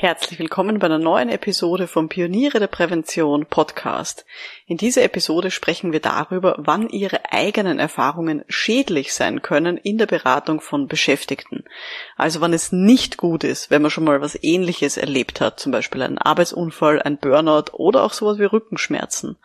[0.00, 4.26] Herzlich willkommen bei einer neuen Episode vom Pioniere der Prävention Podcast.
[4.68, 10.06] In dieser Episode sprechen wir darüber, wann Ihre eigenen Erfahrungen schädlich sein können in der
[10.06, 11.64] Beratung von Beschäftigten.
[12.16, 15.72] Also wann es nicht gut ist, wenn man schon mal was Ähnliches erlebt hat, zum
[15.72, 19.36] Beispiel einen Arbeitsunfall, ein Burnout oder auch sowas wie Rückenschmerzen.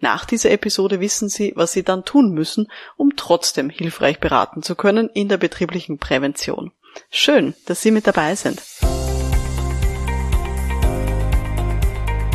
[0.00, 2.66] Nach dieser Episode wissen Sie, was Sie dann tun müssen,
[2.96, 6.72] um trotzdem hilfreich beraten zu können in der betrieblichen Prävention.
[7.08, 8.60] Schön, dass Sie mit dabei sind.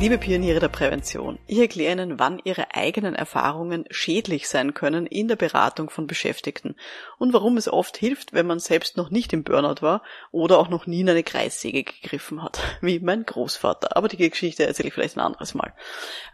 [0.00, 5.26] Liebe Pioniere der Prävention, ich erkläre Ihnen, wann Ihre eigenen Erfahrungen schädlich sein können in
[5.26, 6.76] der Beratung von Beschäftigten
[7.18, 10.68] und warum es oft hilft, wenn man selbst noch nicht im Burnout war oder auch
[10.68, 13.96] noch nie in eine Kreissäge gegriffen hat, wie mein Großvater.
[13.96, 15.74] Aber die Geschichte erzähle ich vielleicht ein anderes Mal.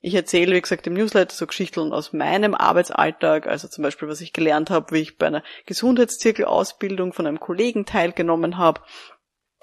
[0.00, 4.20] Ich erzähle, wie gesagt, im Newsletter so Geschichten aus meinem Arbeitsalltag, also zum Beispiel, was
[4.20, 8.80] ich gelernt habe, wie ich bei einer Gesundheitszirkelausbildung von einem Kollegen teilgenommen habe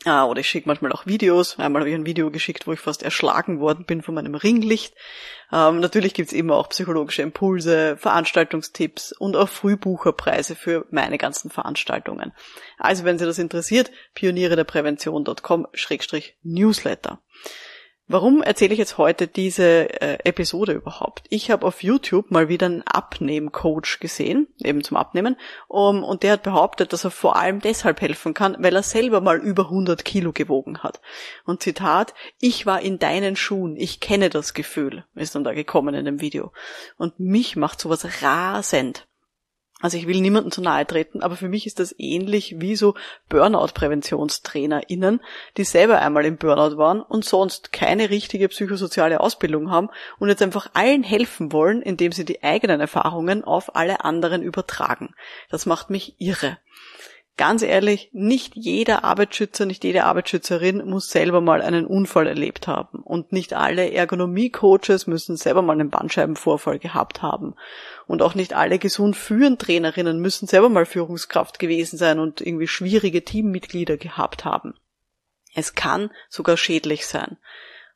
[0.05, 1.57] Ah, oder ich schicke manchmal auch Videos.
[1.59, 4.93] Einmal habe ich ein Video geschickt, wo ich fast erschlagen worden bin von meinem Ringlicht.
[5.51, 12.33] Ähm, natürlich gibt's immer auch psychologische Impulse, Veranstaltungstipps und auch Frühbucherpreise für meine ganzen Veranstaltungen.
[12.77, 17.21] Also wenn Sie das interessiert, pioniere der Prävention.com-newsletter.
[18.07, 21.23] Warum erzähle ich jetzt heute diese äh, Episode überhaupt?
[21.29, 25.37] Ich habe auf YouTube mal wieder einen Abnehmcoach gesehen, eben zum Abnehmen,
[25.69, 29.21] um, und der hat behauptet, dass er vor allem deshalb helfen kann, weil er selber
[29.21, 30.99] mal über 100 Kilo gewogen hat.
[31.45, 35.95] Und Zitat, ich war in deinen Schuhen, ich kenne das Gefühl, ist dann da gekommen
[35.95, 36.51] in dem Video.
[36.97, 39.07] Und mich macht sowas rasend.
[39.83, 42.95] Also ich will niemandem zu nahe treten, aber für mich ist das ähnlich wie so
[43.27, 45.19] Burnout-PräventionstrainerInnen,
[45.57, 49.89] die selber einmal im Burnout waren und sonst keine richtige psychosoziale Ausbildung haben
[50.19, 55.15] und jetzt einfach allen helfen wollen, indem sie die eigenen Erfahrungen auf alle anderen übertragen.
[55.49, 56.57] Das macht mich irre
[57.37, 62.99] ganz ehrlich, nicht jeder Arbeitsschützer, nicht jede Arbeitsschützerin muss selber mal einen Unfall erlebt haben.
[62.99, 67.55] Und nicht alle Ergonomie-Coaches müssen selber mal einen Bandscheibenvorfall gehabt haben.
[68.05, 72.67] Und auch nicht alle gesund führen Trainerinnen müssen selber mal Führungskraft gewesen sein und irgendwie
[72.67, 74.75] schwierige Teammitglieder gehabt haben.
[75.55, 77.37] Es kann sogar schädlich sein.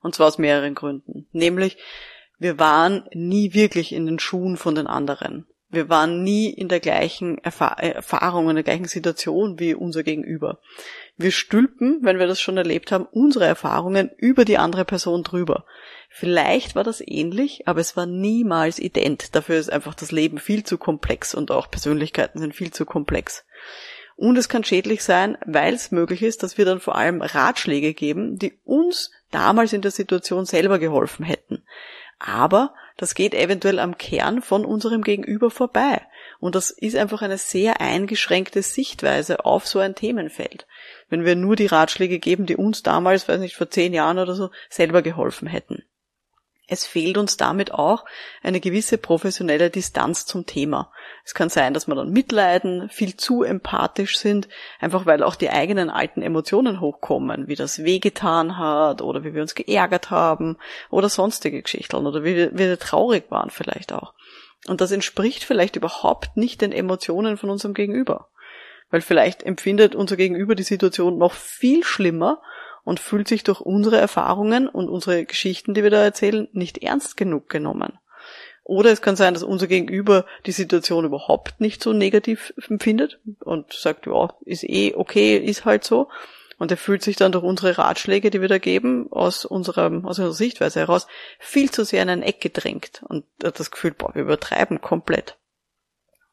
[0.02, 1.28] Und zwar aus mehreren Gründen.
[1.32, 1.78] Nämlich,
[2.38, 5.48] wir waren nie wirklich in den Schuhen von den anderen.
[5.70, 10.60] Wir waren nie in der gleichen Erfahr Erfahrung, in der gleichen Situation wie unser Gegenüber.
[11.18, 15.66] Wir stülpen, wenn wir das schon erlebt haben, unsere Erfahrungen über die andere Person drüber.
[16.10, 19.36] Vielleicht war das ähnlich, aber es war niemals ident.
[19.36, 23.46] Dafür ist einfach das Leben viel zu komplex und auch Persönlichkeiten sind viel zu komplex.
[24.16, 27.94] Und es kann schädlich sein, weil es möglich ist, dass wir dann vor allem Ratschläge
[27.94, 31.64] geben, die uns damals in der Situation selber geholfen hätten.
[32.18, 36.02] Aber das geht eventuell am Kern von unserem Gegenüber vorbei.
[36.40, 40.68] Und das ist einfach eine sehr eingeschränkte Sichtweise auf so ein Themenfeld.
[41.10, 44.36] Wenn wir nur die Ratschläge geben, die uns damals, weiß nicht, vor zehn Jahren oder
[44.36, 45.84] so, selber geholfen hätten.
[46.70, 48.04] Es fehlt uns damit auch
[48.44, 50.92] eine gewisse professionelle Distanz zum Thema.
[51.24, 54.50] Es kann sein, dass wir dann mitleiden, viel zu empathisch sind,
[54.82, 59.42] einfach weil auch die eigenen alten Emotionen hochkommen, wie das wehgetan hat oder wie wir
[59.42, 60.58] uns geärgert haben
[60.90, 64.14] oder sonstige Geschichten oder wie wir, wie wir traurig waren vielleicht auch.
[64.68, 68.30] Und das entspricht vielleicht überhaupt nicht den Emotionen von unserem Gegenüber.
[68.90, 72.42] Weil vielleicht empfindet unser Gegenüber die Situation noch viel schlimmer
[72.88, 77.18] und fühlt sich durch unsere Erfahrungen und unsere Geschichten, die wir da erzählen, nicht ernst
[77.18, 78.00] genug genommen.
[78.64, 83.74] Oder es kann sein, dass unser Gegenüber die Situation überhaupt nicht so negativ empfindet und
[83.74, 86.08] sagt, ja, ist eh okay, ist halt so.
[86.60, 90.20] Und er fühlt sich dann durch unsere Ratschläge, die wir da geben, aus unserer, aus
[90.20, 91.08] unserer Sichtweise heraus,
[91.40, 95.36] viel zu sehr in ein Eck gedrängt und hat das Gefühl, boah, wir übertreiben komplett.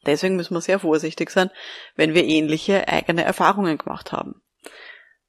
[0.06, 1.50] Deswegen müssen wir sehr vorsichtig sein,
[1.96, 4.40] wenn wir ähnliche eigene Erfahrungen gemacht haben.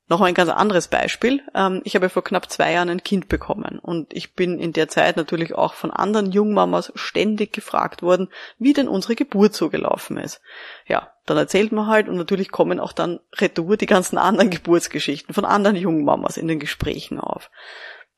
[0.07, 1.41] Noch ein ganz anderes Beispiel.
[1.55, 4.87] Ähm, ich habe vor knapp zwei Jahren ein Kind bekommen und ich bin in der
[4.87, 8.29] Zeit natürlich auch von anderen Jungmamas ständig gefragt worden,
[8.59, 10.41] wie denn unsere Geburt so gelaufen ist.
[10.87, 15.33] Ja, dann erzählt man halt und natürlich kommen auch dann retour die ganzen anderen Geburtsgeschichten
[15.33, 17.49] von anderen Jungmamas in den Gesprächen auf.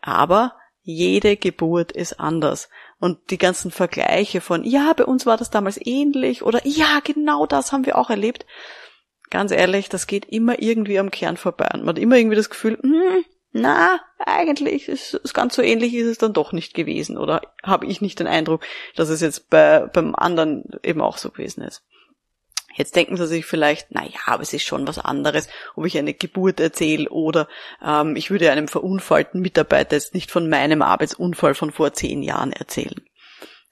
[0.01, 0.53] Aber
[0.89, 2.69] Jede Geburt ist anders.
[2.97, 7.45] Und die ganzen Vergleiche von, ja, bei uns war das damals ähnlich oder ja, genau
[7.45, 8.45] das haben wir auch erlebt.
[9.29, 11.69] Ganz ehrlich, das geht immer irgendwie am Kern vorbei.
[11.74, 15.94] Und man hat immer irgendwie das Gefühl, hm, na, eigentlich ist es ganz so ähnlich
[15.95, 17.18] ist es dann doch nicht gewesen.
[17.18, 18.63] Oder habe ich nicht den Eindruck,
[18.95, 21.83] dass es jetzt bei, beim anderen eben auch so gewesen ist.
[22.75, 25.97] Jetzt denken Sie sich vielleicht, na ja, aber es ist schon was anderes, ob ich
[25.97, 27.47] eine Geburt erzähle oder
[27.83, 32.53] ähm, ich würde einem verunfallten Mitarbeiter jetzt nicht von meinem Arbeitsunfall von vor zehn Jahren
[32.53, 33.01] erzählen.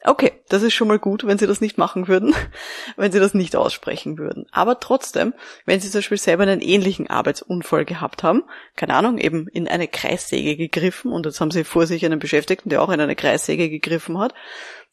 [0.07, 2.35] Okay, das ist schon mal gut, wenn Sie das nicht machen würden,
[2.95, 4.45] wenn Sie das nicht aussprechen würden.
[4.51, 5.33] Aber trotzdem,
[5.65, 8.43] wenn Sie zum Beispiel selber einen ähnlichen Arbeitsunfall gehabt haben,
[8.75, 12.69] keine Ahnung, eben in eine Kreissäge gegriffen und jetzt haben Sie vor sich einen Beschäftigten,
[12.69, 14.35] der auch in eine Kreissäge gegriffen hat,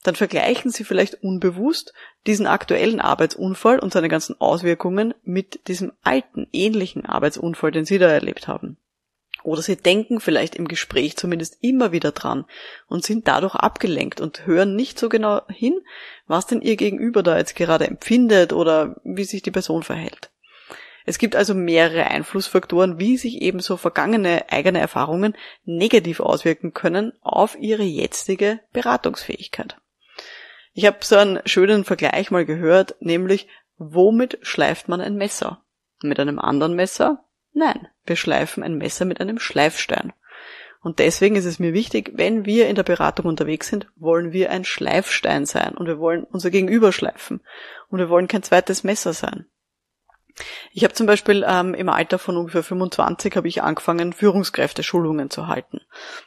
[0.02, 1.92] dann vergleichen Sie vielleicht unbewusst
[2.26, 8.08] diesen aktuellen Arbeitsunfall und seine ganzen Auswirkungen mit diesem alten, ähnlichen Arbeitsunfall, den Sie da
[8.08, 8.78] erlebt haben.
[9.44, 12.44] Oder sie denken vielleicht im Gespräch zumindest immer wieder dran
[12.86, 15.80] und sind dadurch abgelenkt und hören nicht so genau hin,
[16.26, 20.30] was denn ihr Gegenüber da jetzt gerade empfindet oder wie sich die Person verhält.
[21.04, 27.12] Es gibt also mehrere Einflussfaktoren, wie sich eben so vergangene eigene Erfahrungen negativ auswirken können
[27.22, 29.76] auf ihre jetzige Beratungsfähigkeit.
[30.74, 33.48] Ich habe so einen schönen Vergleich mal gehört, nämlich
[33.78, 35.62] womit schleift man ein Messer?
[36.02, 37.24] Mit einem anderen Messer?
[37.52, 40.12] Nein, wir schleifen ein Messer mit einem Schleifstein.
[40.80, 44.50] Und deswegen ist es mir wichtig, wenn wir in der Beratung unterwegs sind, wollen wir
[44.50, 47.40] ein Schleifstein sein und wir wollen unser Gegenüber schleifen
[47.88, 49.46] und wir wollen kein zweites Messer sein.
[50.72, 55.46] Ich habe zum Beispiel ähm, im Alter von ungefähr 25 habe ich angefangen, Führungskräfteschulungen zu
[55.46, 55.80] halten.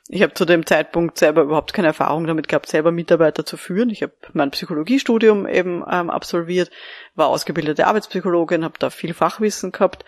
[0.07, 3.89] Ich habe zu dem Zeitpunkt selber überhaupt keine Erfahrung damit gehabt, selber Mitarbeiter zu führen.
[3.89, 6.71] Ich habe mein Psychologiestudium eben ähm, absolviert,
[7.15, 10.05] war ausgebildete Arbeitspsychologin, habe da viel Fachwissen gehabt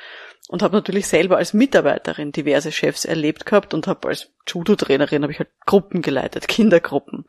[0.47, 5.33] und habe natürlich selber als Mitarbeiterin diverse Chefs erlebt gehabt und habe als Judo-Trainerin habe
[5.33, 7.25] ich halt Gruppen geleitet, Kindergruppen.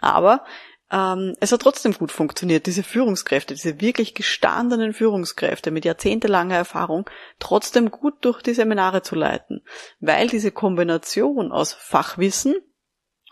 [0.00, 0.44] Aber
[0.92, 7.08] ähm, es hat trotzdem gut funktioniert, diese Führungskräfte, diese wirklich gestandenen Führungskräfte mit jahrzehntelanger Erfahrung
[7.38, 9.62] trotzdem gut durch die Seminare zu leiten,
[10.00, 12.54] weil diese Kombination aus Fachwissen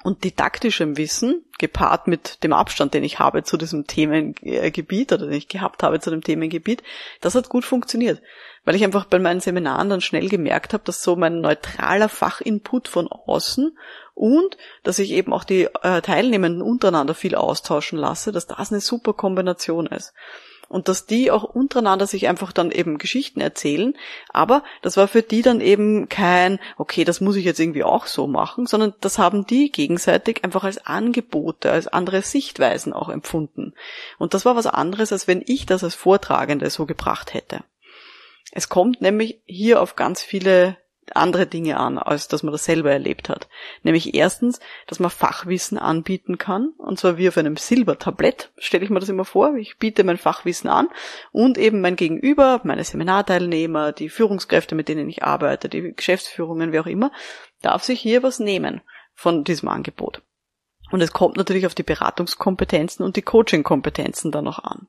[0.04, 5.34] und didaktischem Wissen, gepaart mit dem Abstand, den ich habe zu diesem Themengebiet oder den
[5.34, 6.84] ich gehabt habe zu dem Themengebiet,
[7.20, 8.22] das hat gut funktioniert.
[8.64, 12.86] Weil ich einfach bei meinen Seminaren dann schnell gemerkt habe, dass so mein neutraler Fachinput
[12.86, 13.76] von außen
[14.14, 18.80] und dass ich eben auch die äh, Teilnehmenden untereinander viel austauschen lasse, dass das eine
[18.80, 20.12] super Kombination ist.
[20.68, 23.96] Und dass die auch untereinander sich einfach dann eben Geschichten erzählen.
[24.28, 28.06] Aber das war für die dann eben kein, okay, das muss ich jetzt irgendwie auch
[28.06, 33.72] so machen, sondern das haben die gegenseitig einfach als Angebote, als andere Sichtweisen auch empfunden.
[34.18, 37.64] Und das war was anderes, als wenn ich das als Vortragende so gebracht hätte.
[38.52, 40.76] Es kommt nämlich hier auf ganz viele
[41.16, 43.48] andere Dinge an, als dass man das selber erlebt hat.
[43.82, 48.90] Nämlich erstens, dass man Fachwissen anbieten kann, und zwar wie auf einem Silbertablett, stelle ich
[48.90, 49.54] mir das immer vor.
[49.56, 50.88] Ich biete mein Fachwissen an
[51.32, 56.80] und eben mein Gegenüber, meine Seminarteilnehmer, die Führungskräfte, mit denen ich arbeite, die Geschäftsführungen, wie
[56.80, 57.12] auch immer,
[57.62, 58.82] darf sich hier was nehmen
[59.14, 60.22] von diesem Angebot.
[60.90, 64.88] Und es kommt natürlich auf die Beratungskompetenzen und die Coachingkompetenzen dann noch an.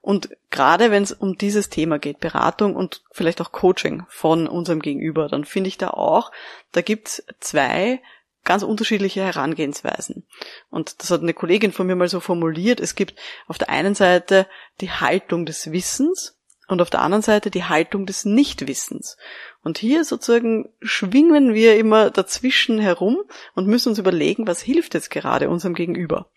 [0.00, 4.80] Und gerade wenn es um dieses Thema geht, Beratung und vielleicht auch Coaching von unserem
[4.80, 6.32] Gegenüber, dann finde ich da auch,
[6.72, 8.00] da gibt's zwei
[8.44, 10.26] ganz unterschiedliche Herangehensweisen.
[10.70, 13.14] Und das hat eine Kollegin von mir mal so formuliert, es gibt
[13.46, 14.46] auf der einen Seite
[14.80, 16.39] die Haltung des Wissens
[16.70, 19.16] und auf der anderen Seite die Haltung des Nichtwissens.
[19.62, 23.18] Und hier sozusagen schwingen wir immer dazwischen herum
[23.54, 26.30] und müssen uns überlegen, was hilft jetzt gerade unserem Gegenüber.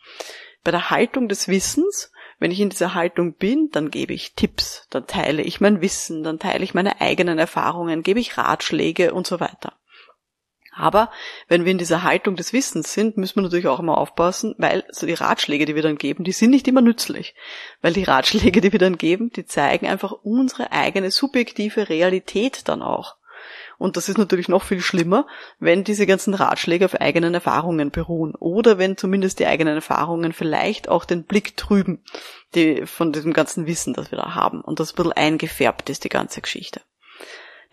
[0.64, 2.12] Bei der Haltung des Wissens
[2.44, 6.24] wenn ich in dieser Haltung bin, dann gebe ich Tipps, dann teile ich mein Wissen,
[6.24, 9.78] dann teile ich meine eigenen Erfahrungen, gebe ich Ratschläge und so weiter.
[10.76, 11.12] Aber
[11.48, 14.84] wenn wir in dieser Haltung des Wissens sind, müssen wir natürlich auch immer aufpassen, weil
[14.90, 17.36] so die Ratschläge, die wir dann geben, die sind nicht immer nützlich.
[17.82, 22.82] Weil die Ratschläge, die wir dann geben, die zeigen einfach unsere eigene subjektive Realität dann
[22.82, 23.18] auch.
[23.78, 25.28] Und das ist natürlich noch viel schlimmer,
[25.60, 30.88] wenn diese ganzen Ratschläge auf eigenen Erfahrungen beruhen oder wenn zumindest die eigenen Erfahrungen vielleicht
[30.88, 32.02] auch den Blick trüben
[32.56, 36.04] die, von diesem ganzen Wissen, das wir da haben und das ein bisschen eingefärbt ist,
[36.04, 36.82] die ganze Geschichte.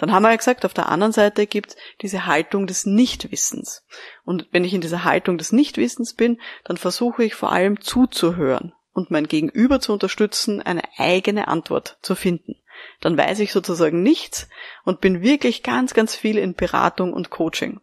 [0.00, 3.86] Dann haben wir ja gesagt, auf der anderen Seite gibt es diese Haltung des Nichtwissens.
[4.24, 8.72] Und wenn ich in dieser Haltung des Nichtwissens bin, dann versuche ich vor allem zuzuhören
[8.92, 12.56] und mein Gegenüber zu unterstützen, eine eigene Antwort zu finden
[13.00, 14.48] dann weiß ich sozusagen nichts
[14.84, 17.80] und bin wirklich ganz, ganz viel in Beratung und Coaching.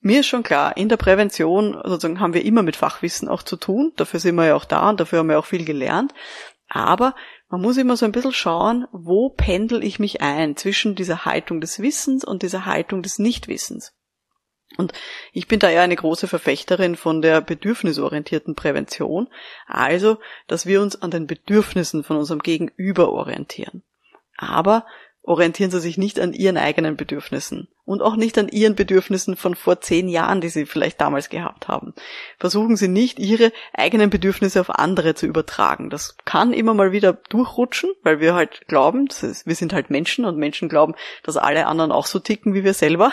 [0.00, 3.56] Mir ist schon klar, in der Prävention sozusagen haben wir immer mit Fachwissen auch zu
[3.56, 3.92] tun.
[3.96, 6.14] Dafür sind wir ja auch da und dafür haben wir auch viel gelernt.
[6.68, 7.14] Aber
[7.50, 11.60] man muss immer so ein bisschen schauen, wo pendel ich mich ein zwischen dieser Haltung
[11.60, 13.92] des Wissens und dieser Haltung des Nichtwissens.
[14.76, 14.92] Und
[15.32, 19.28] ich bin da ja eine große Verfechterin von der bedürfnisorientierten Prävention,
[19.66, 23.82] also, dass wir uns an den Bedürfnissen von unserem Gegenüber orientieren.
[24.36, 24.86] Aber
[25.30, 29.54] orientieren Sie sich nicht an Ihren eigenen Bedürfnissen und auch nicht an Ihren Bedürfnissen von
[29.54, 31.94] vor zehn Jahren, die Sie vielleicht damals gehabt haben.
[32.40, 35.88] Versuchen Sie nicht, Ihre eigenen Bedürfnisse auf andere zu übertragen.
[35.88, 40.24] Das kann immer mal wieder durchrutschen, weil wir halt glauben, ist, wir sind halt Menschen
[40.24, 43.12] und Menschen glauben, dass alle anderen auch so ticken wie wir selber.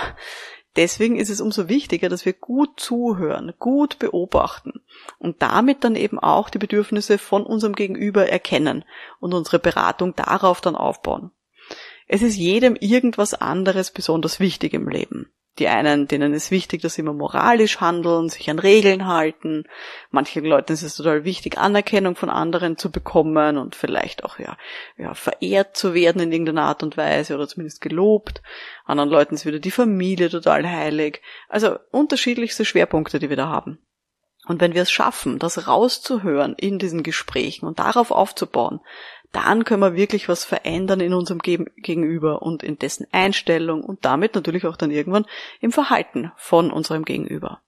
[0.76, 4.82] Deswegen ist es umso wichtiger, dass wir gut zuhören, gut beobachten
[5.20, 8.86] und damit dann eben auch die Bedürfnisse von unserem Gegenüber erkennen
[9.20, 11.32] und unsere Beratung darauf dann aufbauen.
[12.08, 15.32] Es ist jedem irgendwas anderes besonders wichtig im Leben.
[15.60, 19.64] Die einen, denen ist wichtig, dass sie immer moralisch handeln, sich an Regeln halten.
[20.12, 24.56] Manchen Leuten ist es total wichtig, Anerkennung von anderen zu bekommen und vielleicht auch ja,
[24.98, 28.44] ja verehrt zu werden in irgendeiner Art und Weise oder zumindest gelobt.
[28.86, 31.22] Anderen Leuten ist wieder die Familie total heilig.
[31.50, 33.80] Also unterschiedlichste Schwerpunkte, die wir da haben.
[34.48, 38.80] Und wenn wir es schaffen, das rauszuhören in diesen Gesprächen und darauf aufzubauen,
[39.32, 44.36] dann können wir wirklich was verändern in unserem Gegenüber und in dessen Einstellung und damit
[44.36, 45.26] natürlich auch dann irgendwann
[45.60, 47.62] im Verhalten von unserem Gegenüber.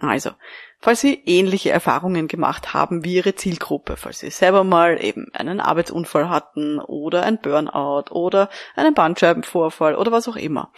[0.00, 0.30] Also,
[0.78, 5.60] falls Sie ähnliche Erfahrungen gemacht haben wie Ihre Zielgruppe, falls Sie selber mal eben einen
[5.60, 10.72] Arbeitsunfall hatten oder ein Burnout oder einen Bandscheibenvorfall oder was auch immer,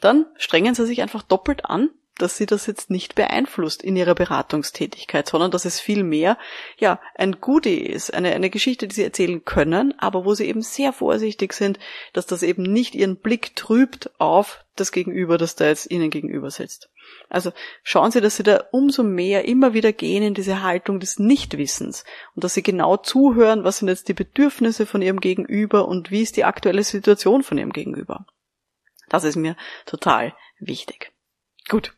[0.00, 4.14] dann strengen Sie sich einfach doppelt an dass sie das jetzt nicht beeinflusst in ihrer
[4.14, 6.38] Beratungstätigkeit, sondern dass es vielmehr
[6.78, 10.62] ja ein Goodie ist, eine, eine Geschichte, die sie erzählen können, aber wo sie eben
[10.62, 11.78] sehr vorsichtig sind,
[12.12, 16.50] dass das eben nicht ihren Blick trübt auf das Gegenüber, das da jetzt ihnen gegenüber
[16.50, 16.90] sitzt.
[17.28, 21.18] Also schauen Sie, dass Sie da umso mehr immer wieder gehen in diese Haltung des
[21.18, 26.10] Nichtwissens und dass Sie genau zuhören, was sind jetzt die Bedürfnisse von Ihrem Gegenüber und
[26.10, 28.26] wie ist die aktuelle Situation von Ihrem Gegenüber.
[29.08, 31.12] Das ist mir total wichtig.
[31.70, 31.92] Gut,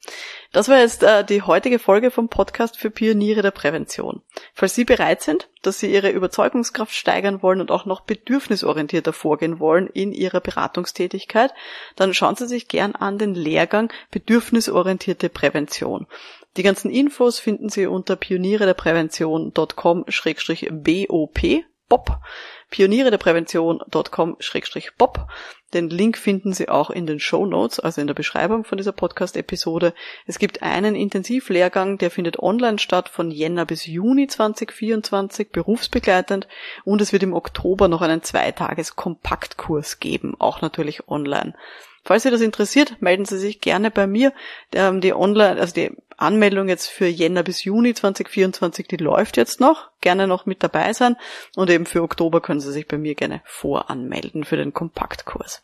[0.52, 4.20] das war jetzt äh, die heutige Folge vom Podcast für Pioniere der Prävention.
[4.52, 9.60] Falls Sie bereit sind, dass Sie Ihre Überzeugungskraft steigern wollen und auch noch bedürfnisorientierter vorgehen
[9.60, 11.54] wollen in Ihrer Beratungstätigkeit,
[11.96, 16.06] dann schauen Sie sich gern an den Lehrgang Bedürfnisorientierte Prävention.
[16.58, 18.74] Die ganzen Infos finden Sie unter pioniere
[21.92, 22.18] Bob
[22.70, 25.28] pioniere der Prävention.com-bob.
[25.74, 28.92] Den Link finden Sie auch in den Show Notes, also in der Beschreibung von dieser
[28.92, 29.92] Podcast-Episode.
[30.24, 36.48] Es gibt einen Intensivlehrgang, der findet online statt von Jänner bis Juni 2024, berufsbegleitend.
[36.84, 41.52] Und es wird im Oktober noch einen Zweitages-Kompaktkurs geben, auch natürlich online.
[42.04, 44.32] Falls Sie das interessiert, melden Sie sich gerne bei mir.
[44.72, 49.60] Ähm, die Online, also die Anmeldung jetzt für Jänner bis Juni 2024, die läuft jetzt
[49.60, 49.90] noch.
[50.00, 51.16] Gerne noch mit dabei sein.
[51.56, 55.62] Und eben für Oktober können Sie sich bei mir gerne voranmelden für den Kompaktkurs.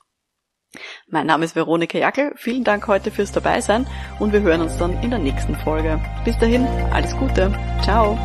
[1.08, 2.32] Mein Name ist Veronika Jackel.
[2.36, 3.86] Vielen Dank heute fürs Dabeisein
[4.18, 5.98] und wir hören uns dann in der nächsten Folge.
[6.24, 7.52] Bis dahin, alles Gute.
[7.82, 8.18] Ciao.